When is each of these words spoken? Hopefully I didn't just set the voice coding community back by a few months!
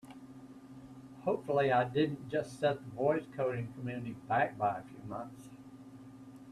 Hopefully 1.25 1.71
I 1.71 1.83
didn't 1.83 2.27
just 2.27 2.59
set 2.59 2.83
the 2.83 2.89
voice 2.95 3.27
coding 3.37 3.71
community 3.73 4.13
back 4.27 4.57
by 4.57 4.79
a 4.79 4.81
few 4.81 4.97
months! 5.07 5.49